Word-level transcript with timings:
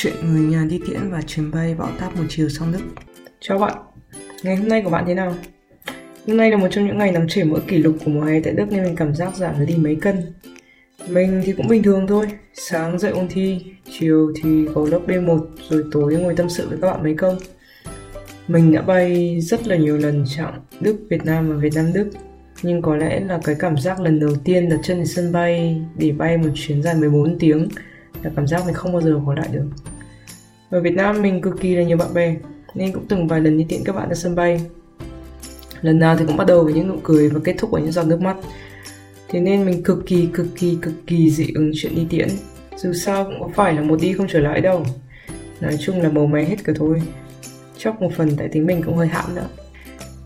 Chuyện 0.00 0.14
người 0.32 0.40
nhà 0.40 0.64
đi 0.68 0.80
tiễn 0.86 1.10
và 1.10 1.22
chuyến 1.22 1.50
bay 1.50 1.74
bão 1.74 1.90
táp 2.00 2.16
một 2.16 2.24
chiều 2.28 2.48
sang 2.48 2.72
Đức 2.72 2.78
Chào 3.40 3.58
bạn, 3.58 3.76
ngày 4.42 4.56
hôm 4.56 4.68
nay 4.68 4.82
của 4.82 4.90
bạn 4.90 5.04
thế 5.06 5.14
nào? 5.14 5.34
Hôm 6.26 6.36
nay 6.36 6.50
là 6.50 6.56
một 6.56 6.68
trong 6.70 6.86
những 6.86 6.98
ngày 6.98 7.12
nắng 7.12 7.28
chảy 7.28 7.44
mỡ 7.44 7.60
kỷ 7.66 7.78
lục 7.78 7.96
của 8.04 8.10
mùa 8.10 8.24
hè 8.24 8.40
tại 8.40 8.52
Đức 8.52 8.66
nên 8.70 8.84
mình 8.84 8.96
cảm 8.96 9.14
giác 9.14 9.36
giảm 9.36 9.66
đi 9.66 9.74
mấy 9.76 9.96
cân. 9.96 10.16
Mình 11.08 11.42
thì 11.44 11.52
cũng 11.52 11.68
bình 11.68 11.82
thường 11.82 12.06
thôi 12.06 12.26
Sáng 12.54 12.98
dậy 12.98 13.10
ôn 13.10 13.28
thi, 13.30 13.64
chiều 13.98 14.32
thì 14.42 14.66
có 14.74 14.86
lớp 14.90 15.00
B1 15.06 15.46
Rồi 15.68 15.84
tối 15.92 16.16
ngồi 16.16 16.34
tâm 16.34 16.48
sự 16.48 16.68
với 16.68 16.78
các 16.82 16.90
bạn 16.90 17.02
mấy 17.02 17.14
câu. 17.14 17.34
Mình 18.48 18.72
đã 18.72 18.82
bay 18.82 19.38
rất 19.40 19.66
là 19.66 19.76
nhiều 19.76 19.96
lần 19.96 20.24
chặng 20.36 20.60
Đức, 20.80 20.96
Việt 21.10 21.24
Nam 21.24 21.50
và 21.50 21.56
Việt 21.56 21.74
Nam 21.74 21.92
Đức 21.92 22.10
nhưng 22.62 22.82
có 22.82 22.96
lẽ 22.96 23.20
là 23.20 23.40
cái 23.44 23.56
cảm 23.58 23.78
giác 23.78 24.00
lần 24.00 24.20
đầu 24.20 24.34
tiên 24.44 24.68
đặt 24.68 24.78
chân 24.82 24.96
đến 24.96 25.06
sân 25.06 25.32
bay 25.32 25.80
để 25.98 26.12
bay 26.12 26.36
một 26.36 26.50
chuyến 26.54 26.82
dài 26.82 26.94
14 26.94 27.38
tiếng 27.38 27.68
là 28.22 28.30
cảm 28.36 28.46
giác 28.46 28.66
mình 28.66 28.74
không 28.74 28.92
bao 28.92 29.02
giờ 29.02 29.20
có 29.26 29.34
lại 29.34 29.48
được. 29.52 29.66
Ở 30.70 30.80
Việt 30.80 30.94
Nam 30.94 31.22
mình 31.22 31.40
cực 31.40 31.60
kỳ 31.60 31.74
là 31.74 31.82
nhiều 31.82 31.96
bạn 31.96 32.14
bè 32.14 32.36
nên 32.74 32.92
cũng 32.92 33.06
từng 33.08 33.28
vài 33.28 33.40
lần 33.40 33.58
đi 33.58 33.66
tiện 33.68 33.84
các 33.84 33.96
bạn 33.96 34.08
ra 34.08 34.14
sân 34.14 34.34
bay. 34.34 34.60
Lần 35.80 35.98
nào 35.98 36.16
thì 36.16 36.24
cũng 36.26 36.36
bắt 36.36 36.46
đầu 36.46 36.64
với 36.64 36.72
những 36.72 36.88
nụ 36.88 36.96
cười 37.02 37.28
và 37.28 37.40
kết 37.44 37.54
thúc 37.58 37.70
với 37.70 37.82
những 37.82 37.92
giọt 37.92 38.06
nước 38.06 38.20
mắt. 38.20 38.36
Thế 39.28 39.40
nên 39.40 39.66
mình 39.66 39.82
cực 39.82 40.06
kỳ 40.06 40.28
cực 40.32 40.46
kỳ 40.56 40.78
cực 40.82 40.94
kỳ 41.06 41.30
dị 41.30 41.46
ứng 41.54 41.70
chuyện 41.74 41.94
đi 41.94 42.06
tiễn. 42.10 42.28
Dù 42.76 42.92
sao 42.92 43.24
cũng 43.24 43.40
có 43.40 43.48
phải 43.54 43.74
là 43.74 43.82
một 43.82 44.00
đi 44.00 44.12
không 44.12 44.26
trở 44.28 44.40
lại 44.40 44.60
đâu. 44.60 44.84
Nói 45.60 45.76
chung 45.80 46.02
là 46.02 46.08
màu 46.08 46.26
mè 46.26 46.44
hết 46.44 46.56
cả 46.64 46.72
thôi. 46.76 47.02
Chắc 47.78 48.02
một 48.02 48.10
phần 48.16 48.30
tại 48.36 48.48
tính 48.48 48.66
mình 48.66 48.82
cũng 48.82 48.96
hơi 48.96 49.08
hãm 49.08 49.34
nữa. 49.34 49.48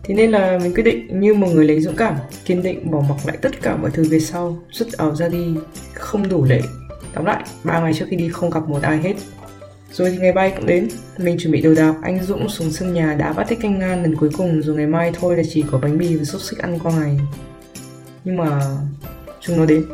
Thế 0.03 0.15
nên 0.15 0.31
là 0.31 0.59
mình 0.63 0.73
quyết 0.73 0.83
định 0.83 1.19
như 1.19 1.33
một 1.33 1.47
người 1.53 1.65
lấy 1.65 1.81
dũng 1.81 1.95
cảm, 1.95 2.15
kiên 2.45 2.63
định 2.63 2.91
bỏ 2.91 3.03
mặc 3.09 3.17
lại 3.25 3.37
tất 3.41 3.61
cả 3.61 3.75
mọi 3.75 3.91
thứ 3.93 4.03
về 4.09 4.19
sau, 4.19 4.57
rút 4.71 4.87
áo 4.97 5.15
ra 5.15 5.27
đi, 5.27 5.55
không 5.93 6.29
đủ 6.29 6.43
lệ. 6.43 6.61
Tóm 7.13 7.25
lại, 7.25 7.43
ba 7.63 7.79
ngày 7.79 7.93
trước 7.93 8.05
khi 8.09 8.15
đi 8.15 8.29
không 8.29 8.49
gặp 8.49 8.69
một 8.69 8.81
ai 8.81 8.97
hết. 8.97 9.13
Rồi 9.91 10.11
thì 10.11 10.17
ngày 10.17 10.33
bay 10.33 10.53
cũng 10.55 10.65
đến, 10.65 10.89
mình 11.17 11.37
chuẩn 11.39 11.51
bị 11.51 11.61
đồ 11.61 11.73
đạc, 11.73 11.93
anh 12.01 12.23
Dũng 12.23 12.49
xuống 12.49 12.71
sân 12.71 12.93
nhà 12.93 13.15
đã 13.19 13.33
bắt 13.33 13.45
thích 13.49 13.59
canh 13.61 13.79
ngan 13.79 14.03
lần 14.03 14.15
cuối 14.15 14.29
cùng 14.37 14.61
rồi 14.61 14.75
ngày 14.75 14.87
mai 14.87 15.11
thôi 15.19 15.37
là 15.37 15.43
chỉ 15.49 15.63
có 15.71 15.77
bánh 15.77 15.97
mì 15.97 16.15
và 16.15 16.23
xúc 16.23 16.41
xích 16.41 16.59
ăn 16.59 16.79
qua 16.79 16.91
ngày. 16.91 17.19
Nhưng 18.23 18.37
mà 18.37 18.61
chúng 19.39 19.57
nó 19.57 19.65
đến. 19.65 19.85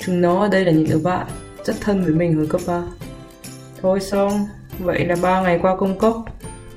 Chúng 0.00 0.20
nó 0.20 0.40
ở 0.42 0.48
đây 0.48 0.64
là 0.64 0.72
những 0.72 0.88
đứa 0.90 0.98
bạn 0.98 1.26
rất 1.64 1.76
thân 1.80 2.04
với 2.04 2.14
mình 2.14 2.36
hồi 2.36 2.46
cấp 2.46 2.60
3. 2.66 2.82
Thôi 3.82 4.00
xong, 4.00 4.46
vậy 4.78 5.06
là 5.06 5.16
ba 5.22 5.40
ngày 5.40 5.58
qua 5.62 5.76
công 5.76 5.98
cốc, 5.98 6.24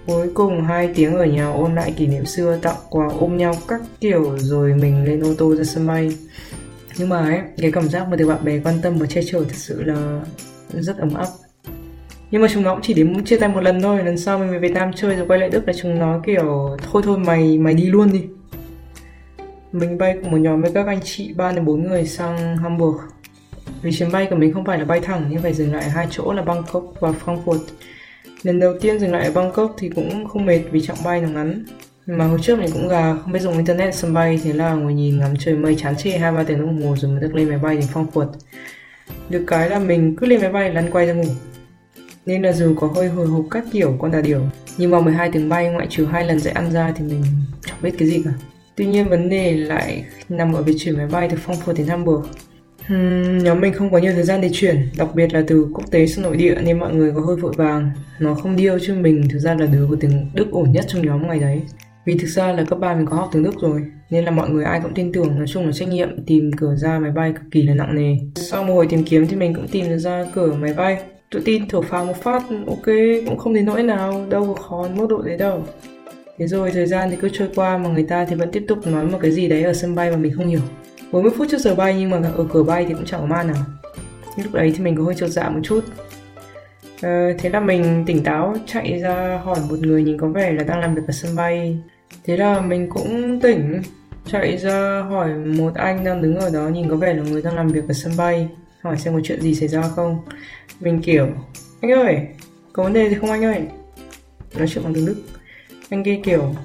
Cuối 0.10 0.30
cùng 0.34 0.64
hai 0.64 0.90
tiếng 0.96 1.16
ở 1.16 1.26
nhà 1.26 1.52
ôn 1.52 1.76
lại 1.76 1.94
kỷ 1.98 2.08
niệm 2.08 2.26
xưa 2.26 2.58
tặng 2.62 2.76
quà 2.90 3.08
ôm 3.20 3.38
nhau 3.38 3.54
các 3.68 3.82
kiểu 4.00 4.38
rồi 4.38 4.74
mình 4.74 5.04
lên 5.04 5.24
ô 5.24 5.34
tô 5.38 5.56
ra 5.56 5.64
sân 5.64 5.88
bay 5.88 6.18
nhưng 7.00 7.10
mà 7.10 7.18
ấy, 7.18 7.40
cái 7.58 7.72
cảm 7.72 7.90
giác 7.90 8.08
mà 8.08 8.16
được 8.16 8.28
bạn 8.28 8.46
bè 8.46 8.60
quan 8.64 8.76
tâm 8.82 8.98
và 8.98 9.08
che 9.08 9.22
chở 9.26 9.40
thật 9.40 9.56
sự 9.56 9.84
là 9.84 10.22
rất 10.72 10.98
ấm 10.98 11.14
áp. 11.14 11.28
Nhưng 12.32 12.42
mà 12.42 12.48
chúng 12.54 12.64
nó 12.64 12.74
cũng 12.74 12.84
chỉ 12.84 12.94
đến 12.94 13.26
chia 13.26 13.38
tay 13.38 13.50
một 13.50 13.64
lần 13.64 13.82
thôi, 13.82 14.04
lần 14.04 14.18
sau 14.18 14.40
mình 14.40 14.52
về 14.52 14.60
Việt 14.60 14.72
Nam 14.72 14.92
chơi 14.96 15.16
rồi 15.16 15.28
quay 15.28 15.40
lại 15.40 15.50
Đức 15.50 15.68
là 15.68 15.74
chúng 15.74 16.00
nó 16.00 16.22
kiểu, 16.26 16.78
thôi 16.92 17.02
thôi, 17.06 17.18
mày 17.18 17.58
mày 17.58 17.74
đi 17.74 17.86
luôn 17.86 18.12
đi. 18.12 18.24
Mình 19.72 19.98
bay 19.98 20.18
cùng 20.22 20.32
một 20.32 20.38
nhóm 20.38 20.62
với 20.62 20.72
các 20.74 20.88
anh 20.88 21.00
chị 21.04 21.34
ba 21.34 21.52
đến 21.52 21.66
bốn 21.66 21.88
người 21.88 22.06
sang 22.06 22.58
Hamburg. 22.58 22.98
Vì 23.82 23.92
chuyến 23.92 24.12
bay 24.12 24.28
của 24.30 24.36
mình 24.36 24.54
không 24.54 24.66
phải 24.66 24.80
là 24.80 24.86
bay 24.86 25.00
thẳng 25.00 25.26
nhưng 25.30 25.42
phải 25.42 25.54
dừng 25.54 25.74
lại 25.74 25.90
hai 25.90 26.08
chỗ 26.10 26.34
là 26.34 26.42
Bangkok 26.42 26.84
và 27.00 27.14
Frankfurt. 27.26 27.60
Lần 28.44 28.60
đầu 28.60 28.74
tiên 28.82 29.00
dừng 29.00 29.12
lại 29.12 29.26
ở 29.26 29.32
Bangkok 29.32 29.76
thì 29.78 29.90
cũng 29.90 30.28
không 30.28 30.46
mệt 30.46 30.62
vì 30.72 30.82
chặng 30.82 30.98
bay 31.06 31.22
nó 31.22 31.30
ngắn 31.30 31.66
mà 32.18 32.26
hồi 32.26 32.40
trước 32.42 32.60
mình 32.60 32.70
cũng 32.74 32.88
gà 32.88 33.16
không 33.16 33.32
biết 33.32 33.40
dùng 33.40 33.58
internet 33.58 33.88
ở 33.88 33.92
sân 33.92 34.14
bay 34.14 34.40
thế 34.44 34.54
là 34.54 34.74
ngồi 34.74 34.94
nhìn 34.94 35.20
ngắm 35.20 35.34
trời 35.40 35.56
mây 35.56 35.76
chán 35.76 35.96
chê 35.98 36.12
hai 36.12 36.32
ba 36.32 36.44
tiếng 36.44 36.60
đồng 36.60 36.82
hồ 36.82 36.96
rồi 36.98 37.12
mới 37.12 37.22
được 37.22 37.36
lên 37.36 37.50
máy 37.50 37.58
bay 37.58 37.76
đến 37.76 37.86
Frankfurt. 37.94 38.28
Được 39.30 39.44
cái 39.48 39.70
là 39.70 39.80
mình 39.80 40.16
cứ 40.16 40.28
lên 40.28 40.42
máy 40.42 40.52
bay 40.52 40.74
lăn 40.74 40.92
quay 40.92 41.08
ra 41.08 41.14
ngủ. 41.14 41.30
Nên 42.26 42.42
là 42.42 42.52
dù 42.52 42.76
có 42.80 42.88
hơi 42.88 43.08
hồi 43.08 43.28
hộp 43.28 43.46
các 43.52 43.64
kiểu 43.72 43.98
con 44.00 44.12
đà 44.12 44.22
điểu 44.22 44.42
nhưng 44.78 44.92
vào 44.92 45.02
12 45.02 45.30
tiếng 45.32 45.50
bay 45.50 45.70
ngoại 45.70 45.88
trừ 45.90 46.06
hai 46.06 46.26
lần 46.26 46.40
dậy 46.40 46.54
ăn 46.54 46.72
ra 46.72 46.94
thì 46.96 47.06
mình 47.06 47.24
chẳng 47.66 47.78
biết 47.82 47.92
cái 47.98 48.08
gì 48.08 48.22
cả. 48.26 48.32
Tuy 48.76 48.86
nhiên 48.86 49.10
vấn 49.10 49.30
đề 49.30 49.54
lại 49.54 50.06
nằm 50.30 50.54
ở 50.54 50.62
việc 50.62 50.76
chuyển 50.80 50.98
máy 50.98 51.08
bay 51.08 51.28
từ 51.32 51.38
phong 51.42 51.56
Frankfurt 51.56 51.74
đến 51.74 51.88
Hamburg. 51.88 52.26
Uhm, 52.94 53.38
nhóm 53.38 53.62
mình 53.62 53.74
không 53.74 53.92
có 53.92 53.98
nhiều 53.98 54.14
thời 54.14 54.24
gian 54.24 54.42
để 54.42 54.50
chuyển, 54.54 54.90
đặc 54.98 55.08
biệt 55.16 55.34
là 55.34 55.44
từ 55.48 55.68
quốc 55.74 55.92
tế 55.92 56.08
sang 56.08 56.24
nội 56.24 56.38
địa 56.38 56.56
nên 56.64 56.80
mọi 56.80 56.94
người 56.94 57.12
có 57.16 57.22
hơi 57.22 57.36
vội 57.36 57.54
vàng. 57.58 57.92
Nó 58.20 58.34
không 58.34 58.56
điêu 58.56 58.80
chứ 58.80 58.94
mình 58.94 59.28
thực 59.30 59.40
ra 59.40 59.54
là 59.56 59.66
đứa 59.66 59.88
có 59.90 59.96
tiếng 60.00 60.30
Đức 60.34 60.52
ổn 60.52 60.72
nhất 60.72 60.86
trong 60.88 61.06
nhóm 61.06 61.28
ngày 61.28 61.40
đấy. 61.40 61.62
Vì 62.06 62.18
thực 62.18 62.28
ra 62.28 62.54
là 62.54 62.64
cấp 62.64 62.80
3 62.80 62.96
mình 62.96 63.06
có 63.06 63.16
học 63.16 63.30
tiếng 63.32 63.44
Đức 63.44 63.60
rồi, 63.62 63.86
nên 64.10 64.26
là 64.26 64.32
mọi 64.32 64.50
người 64.50 64.66
ai 64.66 64.80
cũng 64.84 64.94
tin 64.94 65.12
tưởng 65.12 65.36
nói 65.38 65.48
chung 65.48 65.66
là 65.66 65.72
trách 65.72 65.90
nhiệm 65.90 66.26
tìm 66.26 66.52
cửa 66.58 66.76
ra 66.76 67.00
máy 67.00 67.12
bay 67.12 67.34
cực 67.34 67.44
kỳ 67.52 67.62
là 67.62 67.74
nặng 67.74 67.96
nề. 67.96 68.16
Sau 68.36 68.64
một 68.64 68.74
hồi 68.74 68.88
tìm 68.90 69.04
kiếm 69.04 69.28
thì 69.28 69.36
mình 69.36 69.54
cũng 69.54 69.68
tìm 69.68 69.90
được 69.90 69.98
ra 69.98 70.26
cửa 70.34 70.54
máy 70.54 70.74
bay. 70.74 71.02
Tự 71.32 71.42
tin 71.46 71.68
thở 71.70 71.82
phào 71.82 72.06
một 72.06 72.16
phát, 72.22 72.44
ok, 72.68 72.86
cũng 73.26 73.38
không 73.38 73.54
đến 73.54 73.66
nỗi 73.66 73.84
nào, 73.84 74.26
đâu 74.30 74.54
có 74.56 74.62
khó 74.62 74.88
mức 74.96 75.08
độ 75.10 75.22
đấy 75.22 75.38
đâu. 75.38 75.64
Thế 76.38 76.48
rồi 76.48 76.72
thời 76.72 76.86
gian 76.86 77.10
thì 77.12 77.18
cứ 77.22 77.30
trôi 77.34 77.50
qua 77.56 77.78
mà 77.78 77.90
người 77.90 78.04
ta 78.04 78.26
thì 78.26 78.36
vẫn 78.36 78.52
tiếp 78.52 78.66
tục 78.68 78.88
nói 78.88 79.06
một 79.06 79.18
cái 79.22 79.32
gì 79.32 79.48
đấy 79.48 79.64
ở 79.64 79.74
sân 79.74 79.96
bay 79.96 80.12
mà 80.12 80.18
mình 80.18 80.34
không 80.36 80.48
hiểu. 80.48 80.62
40 81.12 81.32
phút 81.38 81.48
trước 81.52 81.58
giờ 81.58 81.76
bay 81.76 81.96
nhưng 82.00 82.10
mà 82.10 82.22
ở 82.36 82.46
cửa 82.54 82.64
bay 82.64 82.86
thì 82.86 82.94
cũng 82.94 83.06
chẳng 83.06 83.22
có 83.22 83.26
ma 83.26 83.44
nào 83.44 83.66
nhưng 84.38 84.46
lúc 84.46 84.54
đấy 84.54 84.74
thì 84.76 84.84
mình 84.84 84.96
có 84.96 85.04
hơi 85.04 85.16
chột 85.16 85.30
dạ 85.30 85.50
một 85.50 85.60
chút 85.64 85.84
à, 87.02 87.30
thế 87.40 87.50
là 87.50 87.60
mình 87.60 88.04
tỉnh 88.08 88.24
táo 88.24 88.56
chạy 88.66 89.00
ra 89.00 89.42
hỏi 89.44 89.60
một 89.70 89.80
người 89.80 90.04
nhìn 90.04 90.18
có 90.18 90.28
vẻ 90.28 90.52
là 90.52 90.64
đang 90.64 90.80
làm 90.80 90.96
việc 90.96 91.02
ở 91.08 91.12
sân 91.12 91.36
bay. 91.36 91.78
Thế 92.26 92.38
là 92.38 92.62
mình 92.62 92.90
cũng 92.90 93.40
tỉnh 93.40 93.82
chạy 94.26 94.58
ra 94.58 95.02
hỏi 95.10 95.34
một 95.34 95.76
anh 95.76 96.04
đang 96.04 96.22
đứng 96.22 96.36
ở 96.36 96.50
đó 96.50 96.68
nhìn 96.68 96.90
có 96.90 96.96
vẻ 96.96 97.14
là 97.14 97.24
người 97.24 97.42
đang 97.42 97.56
làm 97.56 97.68
việc 97.68 97.88
ở 97.88 97.94
sân 97.94 98.14
bay 98.18 98.50
hỏi 98.82 98.98
xem 98.98 99.14
có 99.14 99.20
chuyện 99.24 99.42
gì 99.42 99.56
xảy 99.56 99.68
ra 99.68 99.82
không. 99.82 100.18
Mình 100.80 101.02
kiểu 101.02 101.28
anh 101.82 101.92
ơi 101.92 102.18
có 102.74 102.84
vấn 102.84 102.94
đề 102.94 103.10
gì 103.10 103.16
không 103.16 103.32
anh 103.32 103.46
ơi? 103.46 103.62
Nói 104.58 104.68
chuyện 104.68 104.84
bằng 104.84 104.94
tiếng 104.94 105.06
đức. 105.06 105.16
Anh 105.90 106.04
kia 106.04 106.20
kiểu 106.24 106.56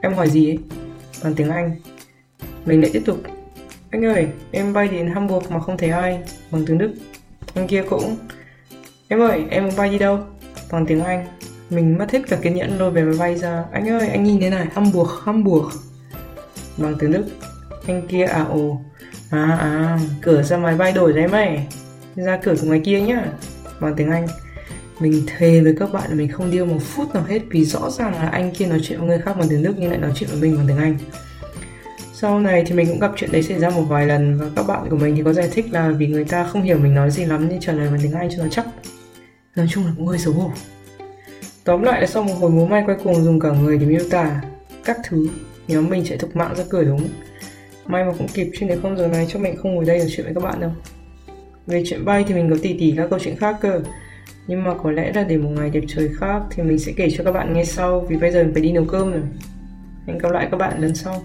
em 0.00 0.14
hỏi 0.14 0.30
gì 0.30 0.50
ấy? 0.50 0.58
Bằng 1.24 1.34
tiếng 1.34 1.50
anh. 1.50 1.70
Mình 2.66 2.80
lại 2.80 2.90
tiếp 2.92 3.02
tục 3.06 3.18
anh 3.92 4.04
ơi, 4.04 4.26
em 4.52 4.72
bay 4.72 4.88
đến 4.88 5.06
Hamburg 5.06 5.46
mà 5.50 5.60
không 5.60 5.78
thấy 5.78 5.90
ai. 5.90 6.20
Bằng 6.50 6.64
tiếng 6.66 6.78
Đức. 6.78 6.92
Anh 7.54 7.66
kia 7.66 7.82
cũng 7.90 8.16
Em 9.12 9.20
ơi, 9.20 9.44
em 9.50 9.68
bay 9.76 9.90
đi 9.90 9.98
đâu? 9.98 10.18
Bằng 10.70 10.86
tiếng 10.86 11.04
Anh. 11.04 11.26
Mình 11.70 11.98
mất 11.98 12.10
hết 12.12 12.20
cả 12.28 12.36
kiên 12.42 12.54
nhẫn 12.54 12.78
lôi 12.78 12.90
về 12.90 13.02
máy 13.02 13.14
bay 13.18 13.36
ra. 13.36 13.64
Anh 13.72 13.88
ơi, 13.88 14.08
anh 14.08 14.24
nhìn 14.24 14.40
thế 14.40 14.50
này, 14.50 14.66
Hamburg, 14.74 15.10
Hamburg. 15.24 15.66
Bằng 16.76 16.94
tiếng 16.98 17.12
Đức. 17.12 17.24
Anh 17.86 18.06
kia 18.08 18.24
à 18.24 18.44
ồ. 18.44 18.80
À 19.30 19.56
à, 19.60 19.98
cửa 20.22 20.42
ra 20.42 20.56
máy 20.56 20.76
bay 20.76 20.92
đổi 20.92 21.12
đấy 21.12 21.28
mày 21.28 21.66
Ra 22.16 22.38
cửa 22.42 22.54
của 22.60 22.66
ngoài 22.66 22.80
kia 22.84 23.00
nhá. 23.00 23.24
Bằng 23.80 23.94
tiếng 23.96 24.10
Anh. 24.10 24.26
Mình 25.00 25.22
thề 25.26 25.60
với 25.60 25.74
các 25.80 25.92
bạn 25.92 26.08
là 26.08 26.14
mình 26.14 26.28
không 26.32 26.50
điêu 26.50 26.66
một 26.66 26.80
phút 26.80 27.14
nào 27.14 27.24
hết 27.24 27.40
vì 27.50 27.64
rõ 27.64 27.90
ràng 27.90 28.14
là 28.14 28.28
anh 28.28 28.50
kia 28.50 28.66
nói 28.66 28.80
chuyện 28.82 28.98
với 28.98 29.08
người 29.08 29.18
khác 29.18 29.36
bằng 29.38 29.48
tiếng 29.48 29.62
Đức 29.62 29.74
nhưng 29.78 29.90
lại 29.90 29.98
nói 29.98 30.12
chuyện 30.14 30.30
với 30.32 30.40
mình 30.40 30.56
bằng 30.56 30.66
tiếng 30.66 30.78
Anh. 30.78 30.98
Sau 32.12 32.40
này 32.40 32.64
thì 32.66 32.74
mình 32.74 32.86
cũng 32.88 33.00
gặp 33.00 33.12
chuyện 33.16 33.32
đấy 33.32 33.42
xảy 33.42 33.58
ra 33.58 33.70
một 33.70 33.82
vài 33.82 34.06
lần 34.06 34.38
và 34.38 34.46
các 34.56 34.66
bạn 34.66 34.86
của 34.90 34.96
mình 34.96 35.16
thì 35.16 35.22
có 35.24 35.32
giải 35.32 35.48
thích 35.52 35.66
là 35.70 35.88
vì 35.88 36.06
người 36.06 36.24
ta 36.24 36.44
không 36.44 36.62
hiểu 36.62 36.78
mình 36.78 36.94
nói 36.94 37.10
gì 37.10 37.24
lắm 37.24 37.48
nên 37.48 37.60
trả 37.60 37.72
lời 37.72 37.88
bằng 37.90 38.00
tiếng 38.02 38.12
Anh 38.12 38.28
cho 38.36 38.42
nó 38.42 38.48
chắc. 38.50 38.66
Nói 39.56 39.66
chung 39.70 39.86
là 39.86 39.92
cũng 39.96 40.06
hơi 40.06 40.18
xấu 40.18 40.32
hổ. 40.32 40.50
Tóm 41.64 41.82
lại 41.82 42.00
là 42.00 42.06
sau 42.06 42.22
một 42.22 42.34
hồi 42.40 42.50
múa 42.50 42.66
may 42.66 42.82
quay 42.86 42.98
cuồng 43.04 43.24
dùng 43.24 43.40
cả 43.40 43.50
người 43.50 43.78
để 43.78 43.86
miêu 43.86 44.02
tả 44.10 44.42
các 44.84 44.98
thứ, 45.08 45.28
nhóm 45.68 45.88
mình 45.88 46.04
chạy 46.04 46.18
thục 46.18 46.36
mạng 46.36 46.54
ra 46.56 46.64
cửa 46.70 46.84
đúng. 46.84 47.08
May 47.86 48.04
mà 48.04 48.12
cũng 48.18 48.28
kịp 48.28 48.50
chứ 48.58 48.66
nếu 48.66 48.78
không 48.82 48.96
giờ 48.96 49.08
này 49.08 49.26
cho 49.30 49.38
mình 49.38 49.56
không 49.56 49.74
ngồi 49.74 49.84
đây 49.84 49.98
nói 49.98 50.06
chuyện 50.10 50.26
với 50.26 50.34
các 50.34 50.42
bạn 50.42 50.60
đâu. 50.60 50.70
Về 51.66 51.82
chuyện 51.86 52.04
bay 52.04 52.24
thì 52.28 52.34
mình 52.34 52.50
có 52.50 52.56
tỉ 52.62 52.78
tỉ 52.78 52.94
các 52.96 53.06
câu 53.10 53.18
chuyện 53.18 53.36
khác 53.36 53.56
cơ. 53.60 53.80
Nhưng 54.46 54.64
mà 54.64 54.74
có 54.82 54.90
lẽ 54.90 55.12
là 55.14 55.24
để 55.24 55.36
một 55.36 55.50
ngày 55.50 55.70
đẹp 55.70 55.84
trời 55.88 56.08
khác 56.20 56.42
thì 56.50 56.62
mình 56.62 56.78
sẽ 56.78 56.92
kể 56.96 57.08
cho 57.16 57.24
các 57.24 57.32
bạn 57.32 57.52
nghe 57.52 57.64
sau 57.64 58.00
vì 58.00 58.16
bây 58.16 58.30
giờ 58.30 58.44
mình 58.44 58.52
phải 58.52 58.62
đi 58.62 58.72
nấu 58.72 58.84
cơm 58.84 59.12
rồi. 59.12 59.22
Hẹn 60.06 60.18
gặp 60.18 60.32
lại 60.32 60.48
các 60.50 60.56
bạn 60.56 60.82
lần 60.82 60.94
sau. 60.94 61.22